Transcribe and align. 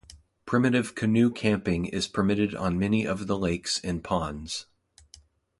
Primitive 0.47 0.95
canoe 0.95 1.29
camping 1.29 1.85
is 1.85 2.07
permitted 2.07 2.55
on 2.55 2.79
many 2.79 3.05
of 3.05 3.27
the 3.27 3.37
lakes 3.37 3.79
and 3.83 4.03
ponds. 4.03 4.65